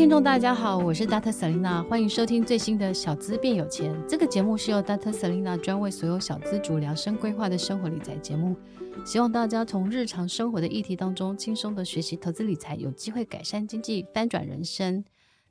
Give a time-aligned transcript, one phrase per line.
[0.00, 1.30] 听众大家好，我是 Dr.
[1.30, 5.12] Selina，欢迎收听最新的《小资变有钱》这个节目，是由 Dr.
[5.12, 8.56] Selina 专为所有小资族量身规划的生活理财节目，
[9.04, 15.04] 希望大家从日常生活的议题当中轻松的学习投资理财，有机会改善经济，翻转人生。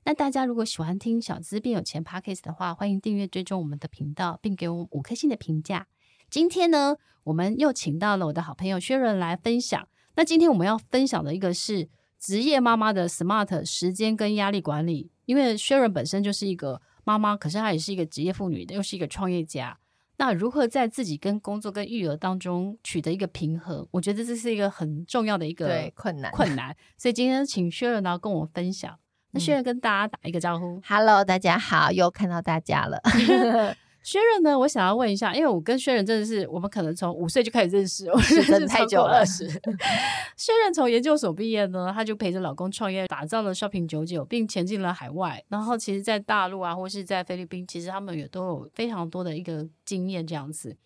[0.04, 5.86] 那大家如果喜欢听《小资变有钱》Podcast 的话，欢迎订阅追踪我们的频道，并给我们五颗星的评价。
[6.32, 9.88] 今天呢，我们又请到了我的好朋友 Sharon 来分享。
[10.16, 11.90] 那今天我们要分享的一个是。
[12.20, 19.78] 职业妈妈的 smart 时间跟压力管理，因为 Sharon 本身就是一个妈妈，可是她也是一个职业妇女，又是一个创业家。
[20.18, 23.88] 那如何在自己跟工作跟育儿当中取得一个平衡？
[23.92, 26.76] 我觉得这是一个很重要的一个困难困难。
[26.98, 29.00] 所以今天请 Sharon 来跟我们分享。
[29.32, 30.66] 那 Sharon 跟大家打一个招呼。
[30.66, 33.02] 嗯，Hello，大家好，又看到大家了。
[34.02, 34.58] 薛仁呢？
[34.58, 39.26] 我想要问一下，因为我跟薛仁真的是，我们可能从五岁就开始认识，我认识太久了。
[39.26, 45.44] 薛仁 从研究所毕业呢，他就陪着老公创业，打造了 Shopping 九九并前进了海外。
[45.50, 50.26] 然后，其实，在大陆啊，或是在菲律宾，其实他们也都有非常多的一个经验。
[50.26, 50.78] 这样子，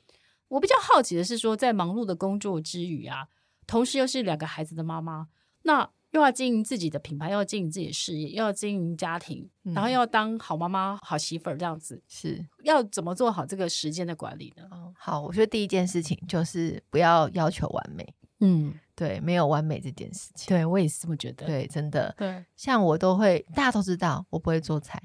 [0.47, 3.27] 我比较好奇的是说，在忙碌的工作之余啊，
[3.67, 5.27] 同时又是两个孩子的妈妈，
[5.63, 5.89] 那。
[6.13, 14.63] 又要经营自己的品牌，又要经营自己的事业，又要经营家庭，嗯、然后又要当好妈妈、好媳妇儿这样子，是要怎么做好这个时间的管理呢？
[14.97, 18.13] 好，我觉得第一件事情就是不要要求完美。
[18.41, 20.55] 嗯，对，没有完美这件事情。
[20.55, 21.47] 对，我也是这么觉得。
[21.47, 22.13] 对，真的。
[22.17, 25.01] 对，像我都会，大家都知道我不会做菜，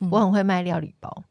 [0.00, 1.24] 嗯、我很会卖料理包。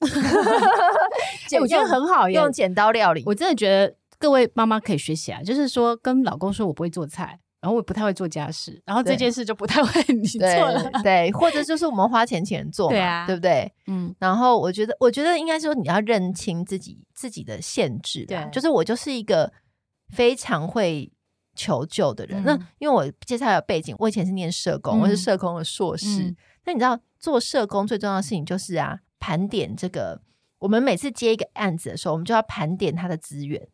[1.60, 3.22] 我觉得很好用剪刀料理。
[3.26, 7.38] 我真的觉得各位妈妈可以学习啊，就是说跟老公说我不会做菜。
[7.62, 13.72] 然后我也不太会做家事，然后这件事就不太 会你做了，对，对，或者就是我们花钱请人做嘛，对啊，对不对？
[13.86, 19.52] 嗯，然后我觉得，我觉得应该说你要认清自己自己的限制，对，就是我就是一个
[20.08, 21.12] 非常会
[21.54, 22.42] 求救的人。
[22.42, 26.24] 嗯、那因为我介绍有背景，我以前是念社工，嗯、我是社工的硕士。
[26.24, 30.20] 嗯、那你知道做社工最重要的事情就是啊，盘点这个，
[30.58, 33.68] 我们每次接一个案子的时候，我们就要盘点他的资源。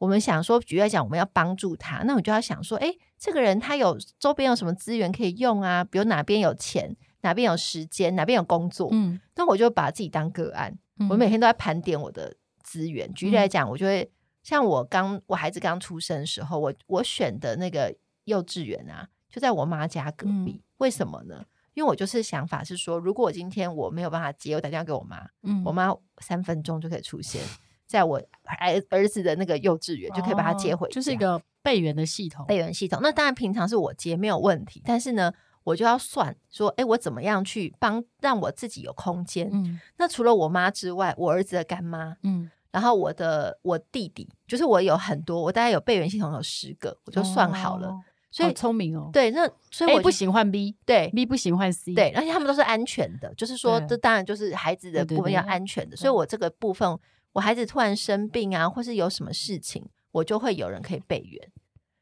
[0.00, 5.84] 我们想说，举例来讲，我们要帮助他，那我就要想说，哎，这个人他有周边有什么资源可以用啊？
[5.84, 8.88] 比如哪边有钱，哪边有时间，哪边有工作。
[8.92, 13.12] 嗯，那我就把自己当个案，嗯、我每天都在盘点我的资源。
[13.12, 14.10] 举例来讲，我就会
[14.42, 17.94] 像我刚我孩子刚出生的时候，我我选的那个
[18.24, 20.52] 幼稚园啊，就在我妈家隔壁。
[20.56, 21.44] 嗯、为什么呢？
[21.74, 27.42] 因为我就是想法是说，如果我今天我没有办法接，我打电话给我妈，嗯，我妈三分钟就可以出现。
[27.90, 32.46] 在我儿儿子的那个幼稚园，就可以把他接回去，就是一个备援的系统。
[32.46, 35.32] 备援系统，那当然平常是我接没有问题，但是呢，
[35.64, 39.50] 我就要算说，哎，我怎么样去帮让我自己有空间？
[39.52, 47.88] 嗯，那除了我妈之外，我儿子的干妈，嗯，然后我的我弟弟，就是我有很多，我大概有备援系统有十个，我就算好了。
[47.88, 48.00] 哦、
[48.30, 56.96] 所以聪明哦，对，那所以我 A 不行换 B，对，B 不行换 C，对，而且他们都是安全的，就是说，这当然就是孩子的部分要安全的，所以我这个部分。
[57.32, 61.50] 我孩子突然生病啊，或是有什么事情，我就会有人可以备援。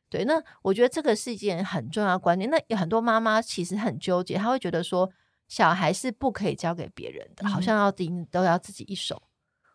[0.09, 2.49] 对，那我觉得这个是一件很重要的观念。
[2.49, 5.11] 那有很多妈妈其实很纠结，她会觉得说，
[5.49, 9.23] 小孩是不可以交给别人的，嗯、好像要盯都要自己一手。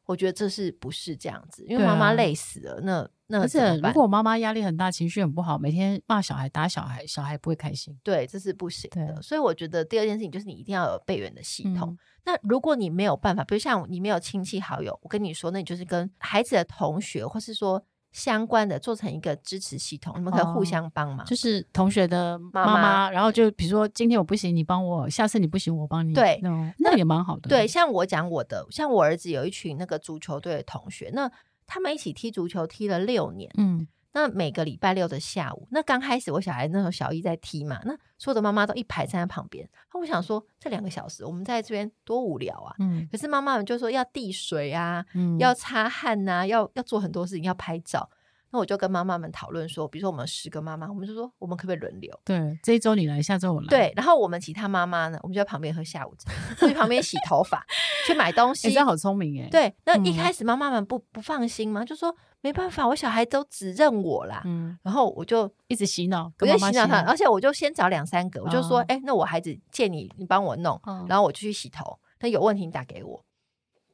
[0.06, 1.64] 我觉得这是不是这样子？
[1.68, 7.98] 因为妈妈累死了，啊、那那而且如果妈妈压力很大，情绪很不好，每天骂小孩、打小孩，小孩不会开心。
[8.04, 9.20] 对，这是不行的。
[9.24, 11.90] 所以我觉得第二件事情就是你一定要有备援的系统。
[11.90, 17.84] 嗯、那如果你没有办法，比如像你没有亲戚好友，我跟你说，那你就是跟孩子的同学，或是说。
[18.14, 21.26] 相关的做成一个支持系统，你们可以互相帮忙。
[21.26, 26.14] 就是同学的妈妈，然后就比如说今天我不行，你帮我；下次你不行，我帮你。
[26.14, 26.40] 对，
[26.78, 27.50] 那也蛮好的。
[27.50, 31.28] 对，像我讲我的，像我儿子有一群那个足球队的同学，那
[31.66, 33.52] 他们一起踢足球踢了六年。
[33.58, 33.88] 嗯。
[34.16, 39.68] 那每个礼拜六的下午，那刚开始我小孩那时候小一在踢嘛，那所有的妈妈都一排站在旁边。
[39.92, 42.76] 那我想说，这两个小时我们在这边多无聊啊！
[42.78, 48.08] 嗯，可是妈妈们就说要递水啊，嗯，要擦汗呐，要要做很多事情，要拍照。
[48.54, 52.18] 那我就跟妈妈们讨论说，比如说我们十个妈妈，我们就说我们可不可以轮流？
[52.24, 53.68] 对，这一周你来，下周我来。
[53.68, 56.32] 对，然后我们其他妈妈呢，我们就在旁边喝下午茶，
[56.68, 57.66] 去旁边洗头发，
[58.06, 58.68] 去买东西。
[58.68, 59.50] 你、欸、这样好聪明哎。
[59.50, 64.44] 对，那一开始妈妈们不不放心嘛，就说没办法，我小孩都只认我啦。
[64.46, 71.98] 嗯，然后我就一直洗脑，我就洗脑他，而且我就先找两三个，我就说，哎、哦欸，那我孩子借你，你帮我弄，哦、然后我就去洗头。
[72.20, 73.26] 那有问题你打给我，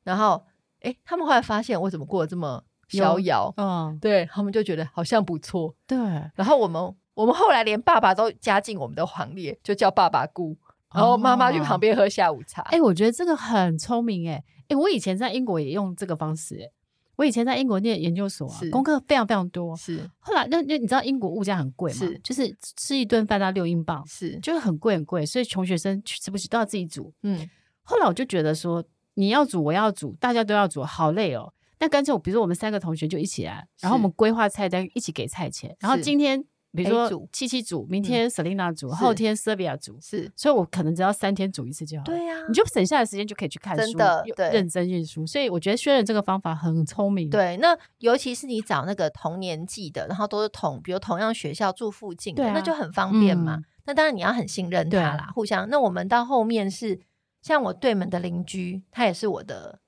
[0.03, 0.43] 然后
[0.81, 2.65] 哎、欸，他们后来发现我怎么过得这么。
[2.89, 5.97] 逍遥，嗯，对他们就觉得好像不错，对。
[6.35, 10.57] 然后我们我们后来连爸爸都加进我们的行列，就叫爸爸姑，
[10.93, 12.61] 然后妈妈去旁边喝下午茶。
[12.63, 16.71] 哎、哦欸，我觉得这个很聪明，哎，哎，我以前在英国也用这个方式，哎，
[17.17, 20.09] 我以前在英国念研究所啊，功课非常非常多，是。
[20.19, 21.99] 后来那那你知道英国物价很贵嘛？
[21.99, 27.13] 是，就是吃一顿饭到六英镑，是，就是很贵很贵，所以穷学生吃不起都要自己煮。
[27.23, 27.49] 嗯，
[27.83, 28.83] 后来我就觉得说，
[29.15, 31.51] 你要煮，我要煮，大家都要煮，好累哦。
[31.79, 35.75] 那干脆我，比如说我们三个同学就一起来，然后我们规划菜单，一起给菜钱。
[35.79, 42.03] 然后今天比如说七七煮，明天 Selina 煮，后天 Sylvia 煮，是，所以我可能只要三天煮一次就好。
[42.03, 45.25] 对呀，你就省下的时间就可以去看书，真的，对，认真阅书。
[45.25, 47.29] 所以我觉得轩仁这个方法很聪明。
[47.29, 53.61] 对，那尤其是你找那个同年纪的，然后都是同，比如同样学校住附近的，那就很方便嘛。
[53.85, 55.67] 那当然你要很信任他啦，互相。
[55.69, 56.99] 那我们到后面是
[57.41, 59.79] 像我对门的邻居，他也是我的。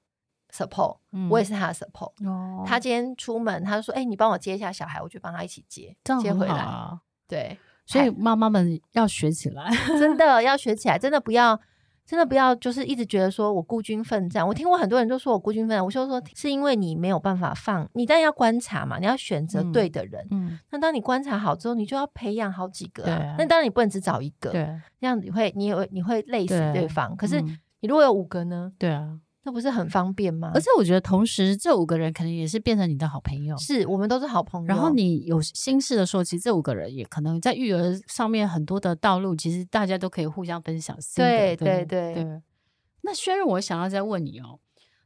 [0.52, 2.12] support，、嗯、我也是他的 support。
[2.28, 6.66] 哦，他今天出门，他就说：“哎、欸，你帮我接一下小孩，我就帮他一起接，这样啊、接回来。”
[7.28, 11.58] 对，所以妈妈们要学起来， 真的 要学起来，真的不要，
[12.06, 14.46] 真的不要，就是一直觉得说我孤军奋战。
[14.46, 20.28] 我听过很多人都说我孤军奋战，我就说是因为你没有办法放，你当然要观察嘛，你要选择对的人。
[20.32, 23.18] 嗯，那当你观察好之后，你就要培养好几个、啊。
[23.18, 24.66] 对，那当然你不能只找一个，对，
[25.00, 27.16] 这样你会，你也会，你会累死对方。
[27.16, 28.74] 可是你如果有五个呢？
[28.78, 29.18] 对啊。
[29.44, 30.52] 那不是很方便吗？
[30.54, 33.58] 而且我觉得，同时这五个人可能也是变成你的好朋友。
[33.58, 34.68] 是我们都是好朋友。
[34.68, 40.96] 然后你有心事的时候，其实这五个人也可能在育儿上面很多的道路，其实大家都可以互相分享。
[41.16, 42.42] 对对对对。
[43.02, 44.60] 那轩瑞，我想要再问你哦，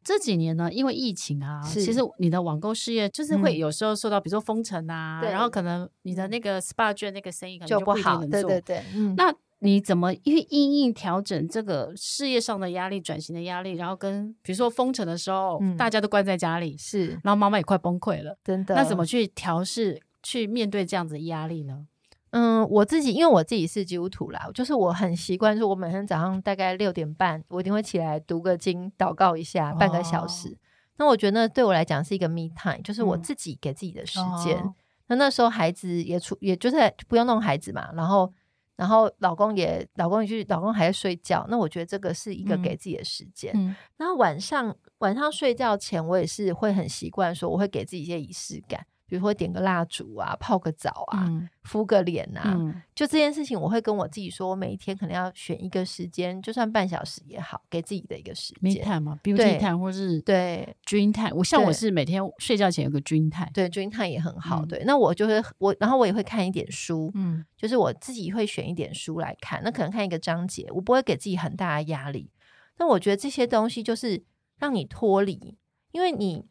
[0.03, 8.17] 这几年呢，因为疫情啊，其实你的网购事业就是会有时候受到，比如说封城啊，然后可能你的那个 SPA 券那个生意可能就不好。
[8.25, 9.33] 对对对，嗯，那。
[9.59, 18.75] 你怎么因为因应调整这个事业上的压力、转型的压力，然后跟比如说封城的时候，嗯、大家都关在家里，是，然后妈妈也快崩溃了，真的。
[18.75, 21.87] 那怎么去调试、去面对这样子的压力呢？
[22.31, 30.49] 嗯，我自己因为我自己是基督徒啦，就是我很习惯说，我每天早上大概六点半，我一定会起来读个经、祷告一下，半个小时。
[30.49, 30.57] 哦、
[30.97, 34.57] 那我觉得对我来讲是一个 me time，就是我自己给自己的时间。
[34.57, 34.73] 嗯哦、
[35.07, 36.75] 那那时候孩子也出，也就是
[37.07, 38.31] 不用弄孩子嘛，然后。
[38.75, 41.45] 然后老公也，老公也去，老公还在睡觉。
[41.50, 43.51] 那我觉得这个是一个给自己的时间。
[43.56, 48.86] 嗯，然后晚上晚上睡觉前，我也是会很习惯说，我会给自己一些仪式感。
[49.07, 58.79] 比如说点个蜡烛啊，泡个澡啊，嗯、敷个脸啊，嗯、就这件事情，我会跟我自己说，我每一天可能要选一个时间，就算半小时也好，给自己的一个时间。
[58.79, 61.35] Me time 嘛，Beauty time 或是对 Dream time。
[61.35, 64.61] 我像我是每天睡觉前有个 Dream time，对 Dream time 也很好。
[64.65, 72.31] 嗯、对，那我就会我，然后我也会看一点书，嗯，就是我自己会选一点书来看，那可能看一个章节，我不会给自己很大的压力。
[72.77, 74.23] 那我觉得这些东西就是
[74.57, 75.59] 让你脱离，
[75.91, 76.45] 因为你。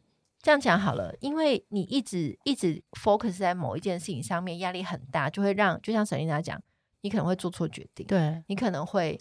[0.45, 6.61] 这样讲好了，因为你一直一直 focus 在某一件事情上面，压力很大，就会让就像 Selina 讲，
[7.01, 9.19] 你可能会做错决定，对，你可能会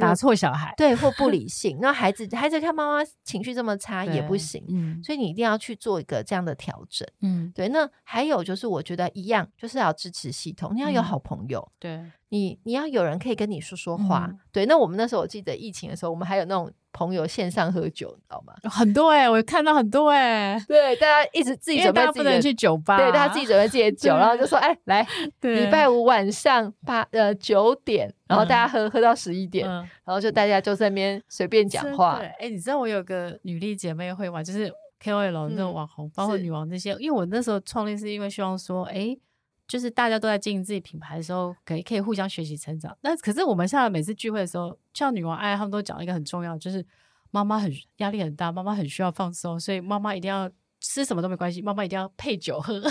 [0.00, 1.76] 打错小孩，对，或不 理性。
[1.82, 7.68] 那孩子孩子看妈妈情绪这么差也不行，嗯，所以你一定要去做一个这样的调整，嗯，对。
[7.68, 14.66] 那还有就是，我觉得一样，就是要支持系统，你要有好朋友，嗯、对你，你要有人可以跟你说说话，嗯、对。
[14.66, 16.70] 那我们那时候我记得疫情的时候，我们还有那种。
[16.96, 18.54] 朋友线上喝酒，你知道吗？
[18.70, 20.64] 很多哎、欸，我看到很多哎、欸。
[20.68, 25.08] 对，大家一直自己准备自己，大家不能去酒吧，对，大家自己准备自己的 酒，然后就说：“哎、欸，来，
[25.40, 34.72] 礼拜五晚上八呃九点，然后大家喝、嗯、喝到十一点，嗯、然后就大家就在那边随便讲话。”哎、欸，你知道我有个女力姐妹会玩，就是
[35.02, 36.92] KOL 那种网红，嗯、包括女王这些。
[37.00, 39.18] 因为我那时候创立是因为希望说，哎、欸。
[39.66, 42.96] 就是大家都在经营自己品牌的时候，可以可以互相学习成长。
[43.00, 46.84] 那可是我们现在每次聚会的时候，像女王爱他们都讲一个很重要，就是
[47.30, 52.82] 妈妈很压力很大，妈妈很需要放松，所以妈妈一定要吃什么都没关系，妈妈一定要配酒喝，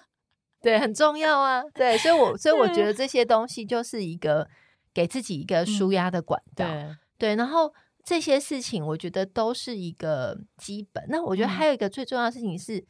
[0.62, 1.62] 对，很重要啊。
[1.74, 4.48] 对，所以我所以我觉得这些东西就是一个
[4.94, 6.66] 给自己一个舒压的管道。
[6.66, 7.72] 嗯、对，对，然后
[8.02, 11.04] 这些事情我觉得都是一个基本。
[11.08, 12.82] 那我觉得还有一个最重要的事情是。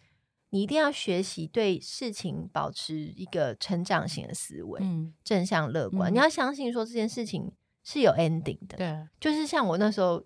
[0.52, 6.12] 你一定要学习对事情保持一个成长型的思维，嗯，正向乐观。
[6.12, 7.50] 嗯、你要相信说这件事情
[7.82, 10.22] 是有 ending 的，对，就是像我那时候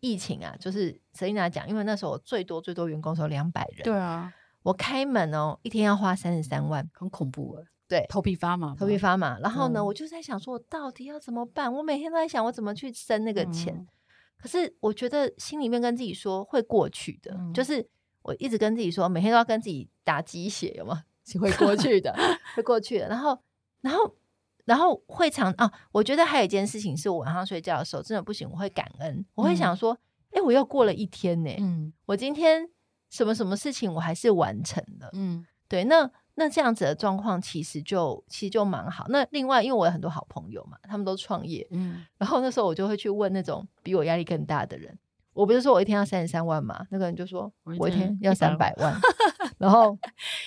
[0.00, 4.30] 疫情啊，就是 Selina 讲，因为那时候我最多最多员工时候两百人，对啊，
[4.62, 7.64] 我开门哦，一天要花三十三万，很恐怖啊。
[7.88, 9.38] 对，头皮发麻，头皮发麻。
[9.40, 11.72] 然后呢，嗯、我就在想说，我到底要怎么办？
[11.72, 13.74] 我每天都在想，我怎么去生那个钱。
[13.74, 13.88] 嗯、
[14.36, 17.88] 可是我觉得心里面跟自己说会过去的，嗯、就是
[18.30, 21.04] 我一直跟自己说，每天都要跟自己打鸡血，有吗？
[21.40, 22.14] 会过去的，
[22.54, 23.08] 会过去的。
[23.08, 23.38] 然后，
[23.80, 24.16] 然后，
[24.64, 29.92] 然后会常啊，我觉得还有一件事情是我晚上睡觉的时候真的不行，我会感恩，我会想说，
[30.30, 31.50] 哎、嗯，我又过了一天呢。
[31.58, 32.68] 嗯，我今天
[33.10, 35.10] 什么什么事情我还是完成了。
[35.12, 36.10] 嗯，对，那。
[36.36, 39.04] 那这样子的状况其实就其实就蛮好。
[39.10, 44.98] 那另外，因为我有很多好朋友嘛，他们都创业，嗯，然后那时候我就会去问那种比我压力更大的人。
[45.40, 48.94] 我不是说我一天要三十三万嘛，那个人就说我一天要三百万，
[49.58, 49.96] 然后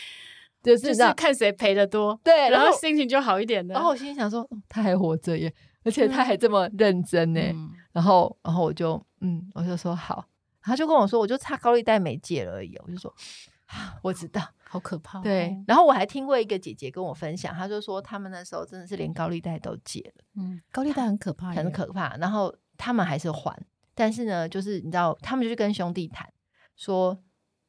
[0.62, 3.73] 就是就是看谁赔的多，对，然后心情就好一点的。
[3.73, 7.41] 然后我心里想说，他还活着耶，而且他还这么认真呢。
[7.41, 10.25] 嗯、然后，然后我就嗯，我就说好，
[10.62, 12.77] 他就跟我说，我就差高利贷没借了而已。
[12.85, 13.13] 我就说。
[14.03, 15.19] 我知道，好可怕。
[15.21, 20.23] 对，然后我还听过一个姐姐跟我分享，她就说他们那时候真的是连高利贷都借了。
[20.35, 22.15] 嗯，高利贷很可怕，很可怕。
[22.17, 23.59] 然后他们还是还，
[23.95, 26.31] 但是呢，就是你知道，他们就去跟兄弟谈，
[26.75, 27.17] 说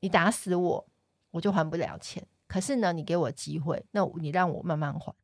[0.01, 0.87] 你打死我，
[1.31, 2.27] 我就还不了钱。
[2.47, 5.15] 可是呢，你给我机会，那你让我慢慢还。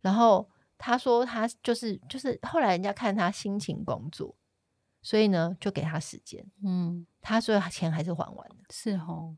[0.00, 4.34] 然后他说他就是就是后来人家看他辛勤工作，
[5.00, 6.44] 所以呢就给他时间。
[6.64, 8.56] 嗯，他说钱还是还完的。
[8.70, 9.36] 是哦。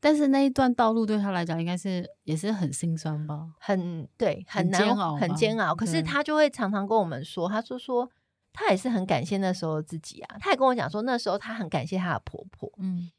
[0.00, 3.52] 但是那一段道路对他来讲，应该是也是很心酸吧？
[3.60, 5.74] 很对，很难很煎熬，很煎熬。
[5.74, 8.10] 可是他就会常常跟我们说，他说说
[8.52, 10.36] 他也是很感谢那时候自己啊。
[10.38, 13.10] 她也跟我讲说，那时候她很感谢她的婆婆，嗯，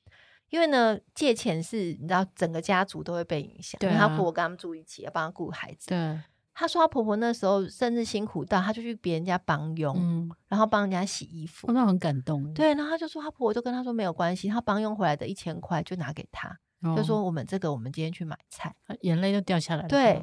[0.49, 5.87] 因为呢借钱是你知道整个家族都会被影响，对啊，因为他婆婆跟他们住一起，要帮她顾孩子。
[5.89, 6.19] 对，
[6.53, 12.53] 她说她婆婆那时候甚至辛苦到，她就去别人家帮佣，嗯，然后帮人家洗衣服，那很感动。
[12.53, 16.57] 对，然后她就说她婆婆就跟她说没有关系，她帮佣回来的一千块就拿给他。
[16.97, 19.87] 就说我们这个，我们今天去买菜，眼泪就掉下来了。
[19.87, 20.21] 对，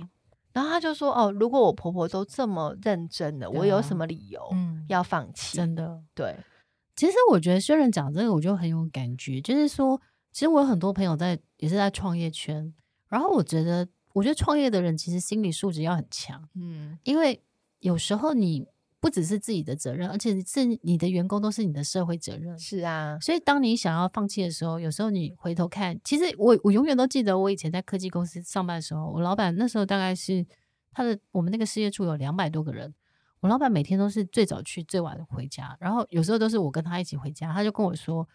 [0.52, 4.40] 然后他就说：“哦，如果我婆婆都这么认真的，我有什么理由
[4.88, 6.36] 要放弃？”真的，对。
[6.96, 9.40] 其实我觉得，虽然讲这个，我就很有感觉。
[9.40, 10.00] 就是说，
[10.32, 12.74] 其实我有很多朋友在，也是在创业圈。
[13.08, 16.48] 然后我觉得，我觉得创业的人其实心理素质要很强。
[16.54, 17.42] 嗯，因为
[17.78, 18.66] 有时候你。
[19.00, 22.56] 不只是自己的责任，而且是你的员工都是你的社会责任。
[22.58, 30.44] 是啊，所以当你想要放弃的时候，有时候你回头看，其实我我永远都记得我以前在科技公司上班的时候，我老板那时候大概是
[30.92, 32.94] 他的我们那个事业处有两百多个人，
[33.40, 38.28] 我老板每天都是最早去，最晚回家，然后有时候都是我跟他一起回家，他就跟我说，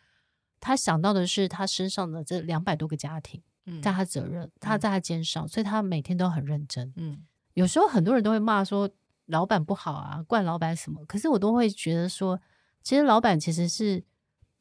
[0.60, 3.40] 他想到的是他身上的这两百多个家庭，
[3.84, 6.92] 在他责任，他在他肩上，所以他每天都很认真。
[6.96, 8.90] 嗯，有时候很多人都会骂说。
[9.28, 11.04] 老板不好啊，怪老板什么？
[11.06, 12.40] 可是我都会觉得说，
[12.84, 14.04] 其实老板其实是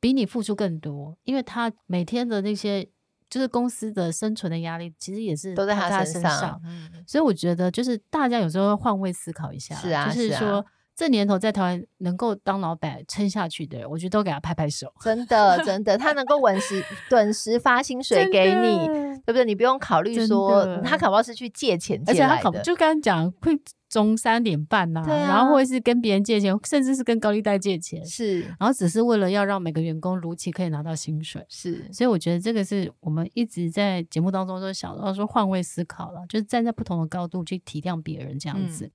[0.00, 2.88] 比你付出更多，因为他每天的那些
[3.28, 6.60] 就是公司的生存的压力，其实也是都在他身上。
[7.06, 10.38] 所以我觉得就是大家有时候要换位思考一下，是啊，就是说。
[10.38, 10.64] 是啊
[10.96, 14.86] 这年头在台湾能够当老板撑下去的人，我觉得都给他拍拍手。
[15.00, 18.86] 真的， 真的，他能够稳时准时发薪水给你，
[19.26, 19.44] 对不对？
[19.44, 23.60] 你不用考虑说他可不是去借钱借来的，而且他就刚刚讲会
[23.94, 31.88] 中三点半呐、啊，啊、然后或者是跟别人借钱，甚至是跟高利贷借钱，是，然后只是为了要让每个员工如期可以拿到薪水，是。
[31.92, 38.86] 所以我觉得这个是我们一直在节目当中都想到说换位思考了，就是站在不同的高度去体谅别人这样子。
[38.86, 38.90] 嗯。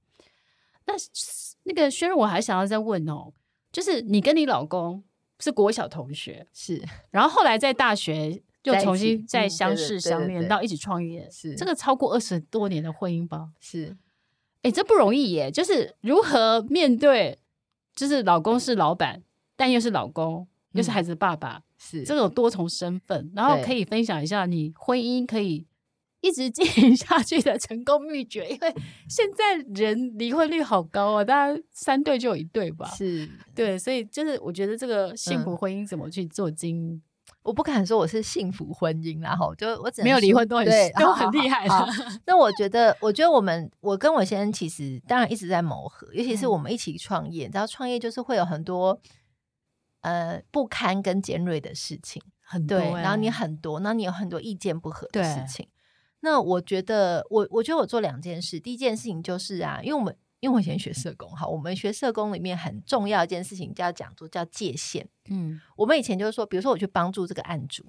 [0.87, 0.93] 那
[1.63, 3.31] 那个轩，我还想要再问哦，
[3.71, 5.01] 就是你跟你老公
[5.39, 11.55] 是国小同学，是，然后后来在大学又重新再相识相恋到一起创业，是。
[11.55, 13.51] 这个超过二十多年的婚姻吧？
[13.61, 13.95] 是，
[14.61, 17.37] 哎，这不容易耶，就是如何面对，
[17.95, 19.23] 就是老公是老板，
[19.55, 25.65] 但又是老公，又是孩子的爸爸，是这种多重身份，然后可以分享一下你婚姻可以。
[26.21, 28.75] 一直经营 下去的成功秘诀，因为
[29.07, 32.85] 现在人离婚率好高啊，大家三对就有一对吧？
[32.89, 33.25] 是
[33.55, 37.01] 对，所以就是我觉得这个幸福婚姻怎么去做经营，嗯、
[37.49, 41.73] 我不敢说我是幸福婚姻啦，哈，就我只能没有离婚都很对都很厉害的。
[42.27, 49.01] 那我觉得，我觉得我们我跟我先生其实当然一直在磨合，尤其是我们一起创业，嗯、你知道创业就是会有很多
[50.01, 55.67] 呃不堪跟尖锐的事情，很多、欸，然后你很多，然后你有很多意见不合的事情。
[56.19, 58.59] 那我觉得，我我觉得我做两件事。
[58.59, 65.07] 第一件事情就是啊，因为我们因为我以前学社工，哈，我们学社工里面很重要一件事情叫讲做叫界限。
[65.29, 67.85] 嗯，我们以前就是说，比如说我去帮助这个案主，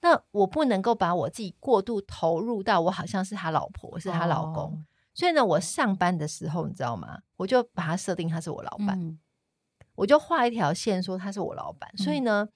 [0.00, 4.64] 那我不能够把我自己过度投入到我好像是他老婆，是他老公。
[4.64, 4.84] 哦、
[5.14, 7.20] 所以呢，我上班的时候，你知道吗？
[7.36, 9.18] 我就把他设定他是我老板，嗯、
[9.94, 11.90] 我就画一条线说他是我老板。
[11.94, 12.48] 嗯、所以呢，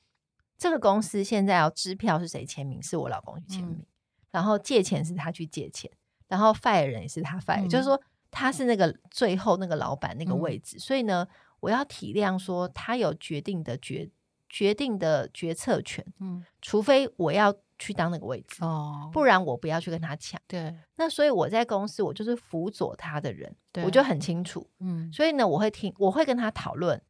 [0.57, 2.83] 这个公司现在要支票是谁签名？
[2.83, 3.79] 是我老公去签名。
[3.79, 3.87] 嗯
[4.31, 5.91] 然后借钱是他去借钱，
[6.29, 7.99] 然后 fire 人也是他 fire，、嗯、就是说
[8.31, 11.27] 他是那个最后那个老板那个位置，嗯、所以呢，
[11.61, 14.11] 我要体谅说他有决定的决
[14.49, 20.41] 决定的决策权，嗯，除非我要去当那个位置哦，不然我不要去跟他抢。
[20.47, 27.01] 对，那所以我在公司我就是辅佐他的人，对我就很清楚，嗯，所以呢，我会听，我会跟他讨论。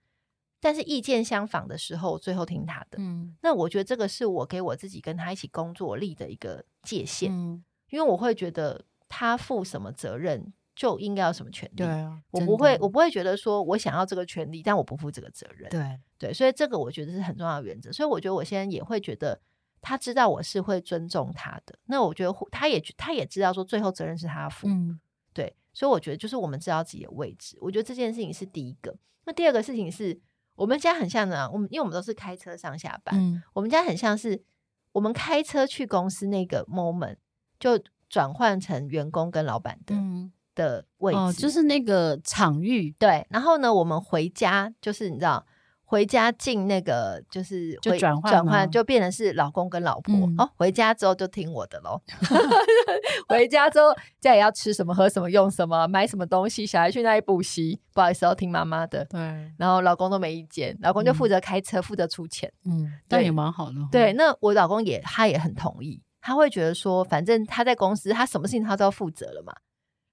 [0.60, 2.98] 但是意见相仿的时候，最后听他的。
[2.98, 7.30] 嗯，那我觉得这个是我给我自己跟他一起工作立的一个界限。
[7.30, 11.78] 嗯，因为我会觉得他负什么责任，就应该有什么权利。
[11.78, 15.68] 对啊，我不会，我不会觉得说我想要这个权利，但我不负这个责任。
[15.68, 17.90] 对对，所以这个我觉得是很重要的原则。
[17.90, 19.40] 所以我觉得我现在也会觉得
[19.80, 21.76] 他知道我是会尊重他的。
[21.86, 24.68] 那我觉得他也他也知道说最后责任是他负。
[24.68, 25.00] 嗯，
[25.32, 25.56] 对。
[25.74, 27.58] 所以我觉得就是我们知道自己的位置。
[27.60, 28.96] 我觉得这件事情是第一个。
[29.24, 30.20] 那第二个事情是。
[30.58, 34.42] 我们家很像呢，我们因为我们都是开车上下班，嗯、我们家很像是
[34.90, 37.14] 我们开车去公司那个 moment
[37.60, 43.26] 就转换成员工跟老板的、嗯、的位置、哦，就是那个场域对。
[43.30, 45.46] 然后呢，我们回家就是你知道。
[45.90, 50.50] 回家进那个就是就转换，转换就变成是老公跟老婆、嗯、哦。
[50.54, 51.98] 回家之后就听我的喽。
[53.26, 53.86] 回家之后
[54.20, 59.02] 家里要吃什么、喝什么、用什么、买什么东西，小孩去那里补习，不好意思要听妈妈的。
[59.06, 59.18] 对，
[59.56, 62.52] 然后老公都没意见，老公就负责开车，负、嗯、责出钱。
[62.66, 63.76] 嗯，那也蛮好的。
[63.90, 69.54] 对，那我老公也他也很同意，他会觉得说，反正他在公司，他什么事情他都要负责了嘛。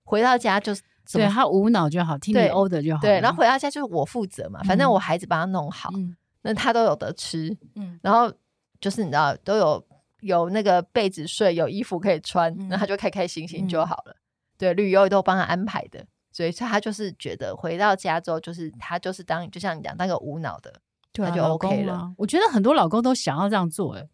[0.06, 0.82] 回到家就是。
[1.14, 3.00] 对他无脑就好，听你 order 就好。
[3.00, 7.56] 对，然后回到家就是我负责嘛，反正我孩子帮他弄好，嗯、那他都有得吃。
[7.76, 8.34] 嗯，然后
[8.82, 9.86] 就是你知道都有
[10.22, 14.14] 有那个被子睡，有衣服可以穿，嗯、那他就开开心心就好了。
[14.14, 14.22] 嗯、
[14.58, 20.74] 对，旅游也都帮他安排的，所以他就是觉得回到家之后，就是他就是当就像你讲当个无脑的，
[21.14, 22.12] 对啊、他就 OK 了。
[22.18, 24.08] 我觉得很多老公都想要这样做，哎。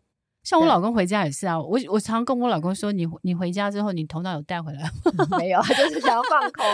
[0.44, 4.90] 像我老公回家也是啊，我我常跟我老公说，你你回家之后，你头脑有带回来吗？
[5.38, 6.66] 没有，他就是想要放空。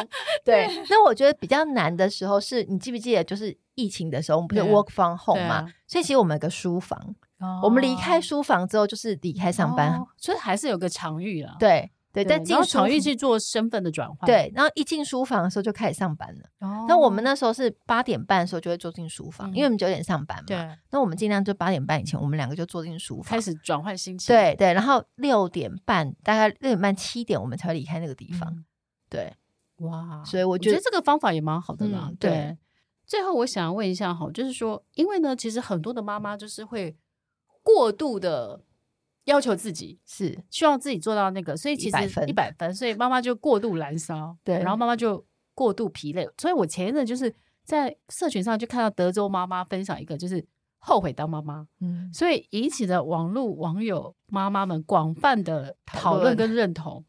[0.46, 11.56] 对，那我觉得比较难的时候是你记不记得，就是疫情的时候，我们不是 work from home 嘛，啊、所以其实我们有个书房，哦、我们离开书房之后就是离开上班，哦、所以还是有个场域了。
[11.60, 11.92] 对。
[12.24, 14.26] 对，但进场域去做身份的转换。
[14.26, 16.42] 对，然后一进书房的时候就开始上班了。
[16.60, 16.86] 哦。
[16.90, 20.44] 那我们那时候是八点半的时候就会坐进书房，因为我们九点上班嘛。
[20.48, 20.78] 对。
[20.90, 24.36] 那我们尽量就八点半以前，我们两个就坐进书房，开始转换心情。
[24.36, 28.66] 对对，然后六点半，大概六点半七点，我们才会离开那个地方。
[29.10, 29.34] 对。
[29.78, 32.12] 哇，所以我觉得这个方法也蛮好的啦。
[32.20, 32.58] 对。
[33.06, 36.98] 最后我想问一下哈，就是说，因为呢，其实很多的妈妈就是会
[37.62, 38.62] 过度的。
[39.28, 46.28] 要求自己是希望自己做到那个，所以其实一百分，所以妈妈就过度燃烧，对，然后妈妈就过度疲累。
[46.38, 50.46] 所以我前一阵就是在社群上就看到德州妈妈分享一个，就是
[50.80, 57.04] 后悔当妈妈，嗯，所以引起了网络网友妈妈们广泛的讨论跟认同。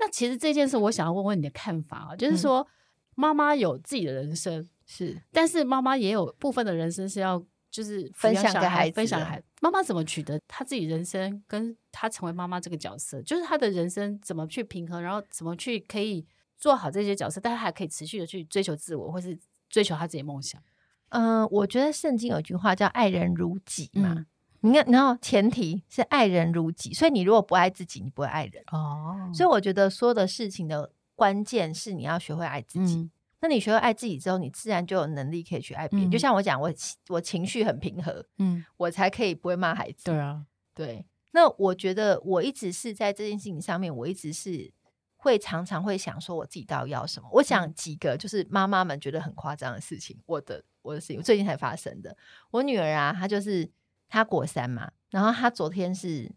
[0.00, 2.66] 那其实这件事，我想要问问你的看法啊，就是说
[3.14, 7.44] 妈妈有自己的人生是，但是妈妈也有部分的人生是要。
[7.74, 9.44] 就是分享给孩子，分享给孩子。
[9.60, 16.24] 妈妈怎么取得她自己人生，跟她成为妈妈这个角色，就是她的人生怎么去平衡，然后怎么去可以
[16.56, 19.36] 做好这些角色，但是还可以持续的去追求自我，或是
[19.68, 20.62] 追求她自己的梦想。
[21.08, 24.12] 嗯、呃，我觉得圣经有一句话叫“爱人如己”嘛。
[24.14, 24.26] 嗯、
[24.60, 29.28] 你看，然后前提是爱人如己，所以你如果不爱自己，你不会爱人哦。
[29.34, 32.98] 所以我觉得所有的事情的关键是你要学会爱自己。
[32.98, 33.10] 嗯
[33.44, 36.08] 那你学会爱自己之后，你自然就有能力可以去爱别人。
[36.08, 36.72] 嗯、就像我讲，我
[37.10, 40.04] 我情绪很平和，嗯，我才可以不会骂孩子。
[40.06, 41.04] 对啊，对。
[41.32, 44.72] 那我觉得我一直是在这件事情上面，我一直是
[45.18, 47.28] 会常常会想说，我自己到底要什么？
[47.32, 52.16] 我想几个就是妈妈们觉得很夸张的事情，我的我的事情最近才发生的。
[52.50, 53.70] 我女儿啊，她就是
[54.08, 56.32] 她国三嘛，然后她昨天是，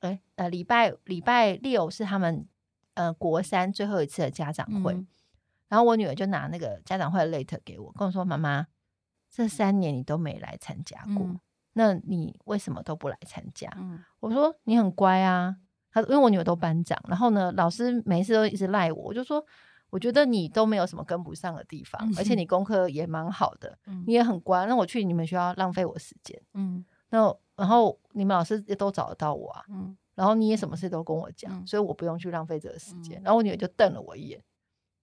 [0.00, 2.48] 哎呃礼拜礼拜六是他们
[2.94, 4.94] 呃国三最后一次的家长会。
[4.94, 5.06] 嗯
[5.68, 8.66] 然后我女儿就拿那个家长会的 letter 给我，跟我说：“妈妈，
[9.30, 11.40] 这三年你都没来参加过，嗯、
[11.72, 15.56] 那你为什么都不来参加？”嗯、我说：“你很乖啊。”
[15.90, 19.44] 她说：“因为我女儿都班长，然后呢，老师每次都一直赖我，我就说，
[19.90, 24.66] 我觉得你都没有什么跟不上的地方，嗯、而且你功课也蛮好的，嗯、你也很乖。
[24.66, 33.18] 那我去你们学校浪费我时间，嗯，那然后你们老师也都找得到我啊，嗯，然后你也什么事都跟我讲，嗯、所以我不用去浪费这个时间。
[33.20, 34.42] 嗯、然后我女儿就瞪了我一眼。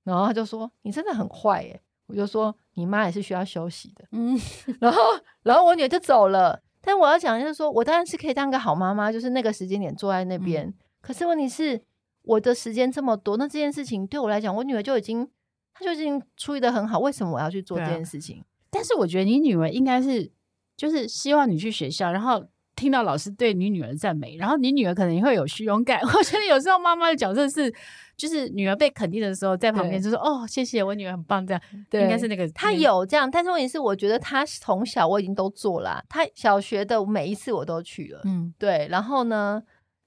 [0.03, 4.37] 然后他就说：“你真的很坏耶！”我就说：“你妈也是需要休息的。”嗯，
[4.79, 5.01] 然后，
[5.43, 6.61] 然后我女儿就走了。
[6.81, 10.67] 但我要讲就是说，我当然是可以当个好妈妈，就是那个时间点坐在那边。
[10.67, 11.81] 嗯、可是问题是，
[12.23, 15.25] 我的时间这么多，那这件事情对我来讲，我女儿就已经，
[15.73, 16.99] 她就已经处理的很好。
[16.99, 18.39] 为什么我要去做这件事情？
[18.39, 20.29] 啊、但是我觉得你女儿应该是，
[20.75, 25.99] 就是希望你去学校，然后听到老师对你女儿赞美，然后你女儿可能也会有虚荣感。
[26.03, 27.73] 我觉得有时候妈妈的角色是，
[28.17, 38.87] 就是女儿被肯定的时候，在旁边就说：“哦，谢谢我女儿很棒。”这样，对，应该是那个她有这样，但是问题是，我觉得她从小我已经都做了，她小学的每一次我都去了，嗯，对。
[38.89, 39.61] 然后呢，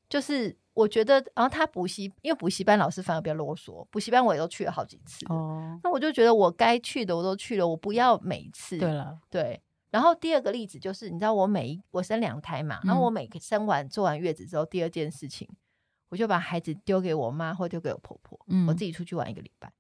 [0.09, 5.79] 就是我觉得，然后她补习，因为补习班老师反而比较啰嗦，补习班我也都去了好几次哦。
[5.85, 8.77] 那我就觉得我该去的我都去了，我不要每一次。
[8.77, 9.61] 对了，对。
[9.97, 15.49] 然后第二个例子就是，你知道我每一我生两胎嘛，然后我每个生完坐完月子之后，第二件事情，
[16.11, 19.73] 我就把孩子丢给我妈或丢给我婆婆，嗯，我自己出去玩一个礼拜。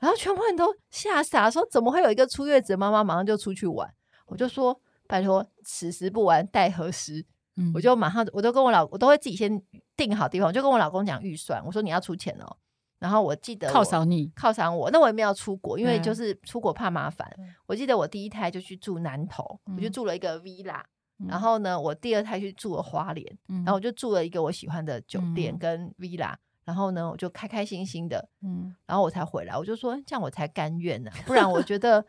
[0.00, 3.88] 然后全部人都吓傻，说怎么会有一个出月子的妈妈马上就出去玩？
[4.26, 7.24] 我就说拜托，此时不玩待何时？
[7.56, 9.62] 嗯，我就马上我都跟我老我都会自己先
[9.96, 12.56] 定好地方，我就跟我老公讲预算，我说你要出钱哦。
[13.02, 14.88] 然后我记得犒赏你，犒赏我。
[14.92, 17.28] 那我也没有出国，因为就是出国怕麻烦。
[17.36, 20.80] 嗯、我记得我第一胎就去住南投，嗯、我就住了一个 villa、
[21.18, 21.26] 嗯。
[21.26, 26.38] 然后呢，我第二胎去住了花莲，嗯、然后我就住了一个我喜欢的酒店跟 villa、嗯。
[26.64, 29.58] 然后呢，我就开开心心的，嗯，然后我才回来。
[29.58, 32.06] 我就说这样我才甘愿呢、啊，不然我觉得，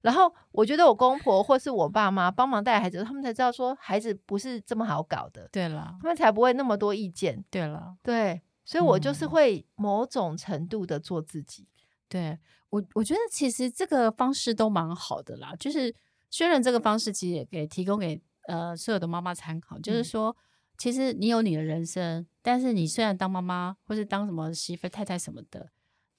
[0.00, 5.48] 然后我觉得我公婆或是我爸妈帮忙带孩子，他们才知道说孩子不是这么好搞的。
[5.52, 7.44] 对了，他们才不会那么多意见。
[7.48, 8.42] 对了，对。
[8.64, 11.68] 所以我就是会某种程度的做自己，嗯、
[12.08, 12.38] 对
[12.70, 15.54] 我我觉得其实这个方式都蛮好的啦。
[15.58, 15.94] 就是
[16.30, 20.34] 虽然这个方式其实也给提供给呃所有的妈妈参考，嗯、就是说
[20.78, 25.70] 其实你有你的人生，但是你虽然当妈妈或是当什么媳妇太太什么的，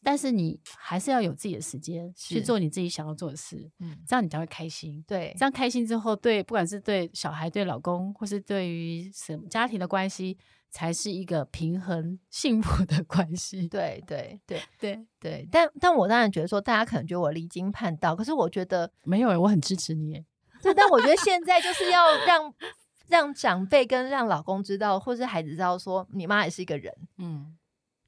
[0.04, 5.04] 但是你还是要有自己的时间去做你自己想要做的事，嗯，这样你才会开心。
[5.08, 10.38] 对，这样开心之后，对不管是对小孩、对老公，或是对于什么家庭的关系。
[10.76, 13.66] 才是一个平衡幸福的关系。
[13.70, 20.26] 对对对 对对，但但我当然觉得说，大家可能觉得我离经叛道，可是我觉得没有，我很支持你。
[20.62, 22.54] 对，但我觉得现在就是要让
[23.08, 26.94] 让长辈跟让老公知道，或是孩子知道，说你妈也是一个人。
[27.20, 27.56] 嗯，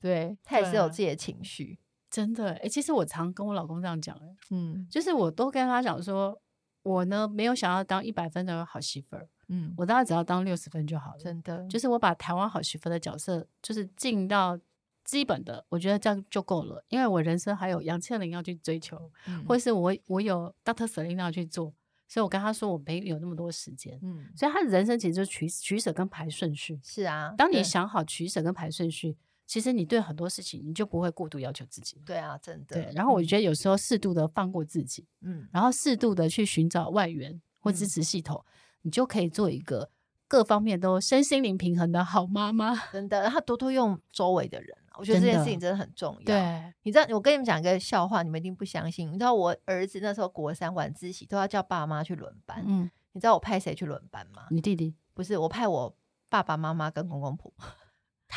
[0.02, 1.80] 对，她也是有自己的情绪。
[2.12, 6.38] 真的，哎，其实我常跟我老公这样讲，嗯，就是我都跟他讲说，
[6.84, 9.30] 我呢没有想要当一百分的好媳妇儿。
[9.50, 11.20] 嗯，我大概只要当六十分就好了。
[11.20, 14.60] 真的，就是我把台湾好媳妇的角色，就是进到
[15.04, 16.84] 基本的，我觉得这样就够了。
[16.90, 21.74] 因为我人生还有杨倩玲要去追求，嗯、或是我我有 Doctor Selena 要去做，
[22.08, 23.98] 所以我跟他说我没有那么多时间。
[24.02, 26.80] 嗯，所以他的人生其实就是取取舍跟排顺序。
[26.84, 32.02] 是啊，当你想好取舍跟排顺序，其实你对很多事情你就不会过度要求自己。
[32.06, 32.76] 对啊，真的。
[32.76, 38.44] 对，然后我觉得有时候适度的放过自己，嗯，然后适度的去寻找外援或支持系统。
[38.46, 39.90] 嗯你就可以做一个
[40.28, 43.22] 各方面都身心灵平衡的好妈妈，真的。
[43.22, 46.26] 然后多多用周围的人，我觉得这件事情真的很重要。
[46.26, 49.08] 对，你知道，我跟你们讲一个笑话，你们一定不相信。
[49.08, 52.64] 你知道，我儿子那时候国三晚自习都要叫爸妈去轮班。
[52.68, 54.48] 嗯，你知道我派谁去轮班吗？
[54.52, 54.96] 你弟弟？
[55.14, 55.96] 不是，我派我
[56.30, 57.66] 爸爸妈妈跟公公婆婆。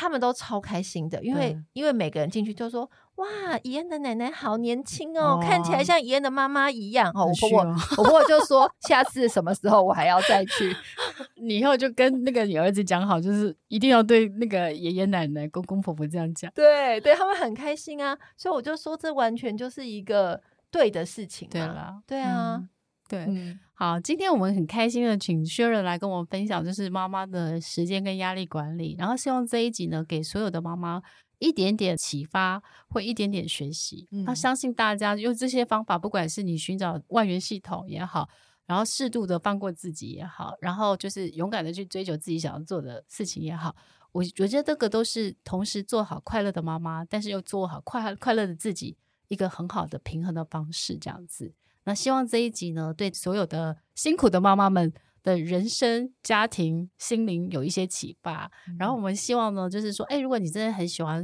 [0.01, 3.27] 他们都超开心的，因为因为每个人进去就说：“哇，
[3.61, 7.59] 怡安的奶奶好年轻哦，看起来像怡安的妈妈一样。”哦，我婆婆
[7.97, 10.75] 我婆婆就说：“下次什么时候我还要再去？
[11.37, 21.47] 你以后就跟那个你儿子讲好，就是一定要对那个爷爷奶奶、公公婆婆这样讲。”对，对他们很开心啊，所以我就说这完全就是一个对的事情。
[21.51, 22.63] 对啦，对啊。
[23.11, 28.95] 对，嗯、好，今天我们很开心的请 Sharon 来跟我们分享，就是妈妈的时间跟压力管理。
[28.97, 31.01] 然后希望这一集呢，给所有的妈妈
[31.39, 34.07] 一点点启发，会一点点学习。
[34.25, 38.29] 那、嗯、相信大家用这些方法，不管是你寻找外援系统也好，
[38.65, 43.75] 然后适度的放过自己也好，然后就是勇敢的去追求自己想要做的事情也好，
[44.13, 48.95] 我我觉得这个都是同时做好快乐的妈妈，但是又做好快快乐的自己，
[49.27, 51.53] 一个很好的平衡的方式，这样子。
[51.85, 58.49] 那希望这一集呢，对所有的辛苦的妈妈们的人生、家庭、心灵有一些启发。
[58.67, 61.23] 嗯、然后我们希望呢，就是说，哎，如果你真的很喜欢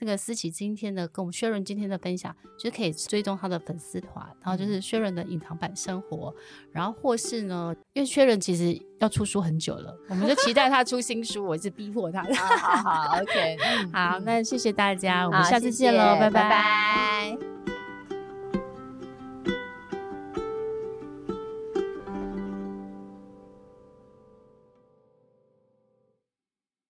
[0.00, 6.34] 那个思琪今天的跟我们 Sharon 今天的分享，就可以追踪他的粉丝团，然后就是 Sharon 的隐藏版生活。
[6.72, 12.22] 然后或是呢，因为 Sharon 其实要出书很久了，我们就期待他出新书，我一直逼迫他。
[12.22, 13.56] 好好好，OK，
[13.92, 16.42] 好，那谢谢大家，我们下次见喽，拜拜。
[16.42, 17.57] 拜拜。